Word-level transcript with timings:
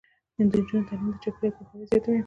د 0.35 0.37
نجونو 0.47 0.87
تعلیم 0.87 1.09
د 1.13 1.17
چاپیریال 1.23 1.53
پوهاوي 1.55 1.85
زیاتوي. 1.89 2.17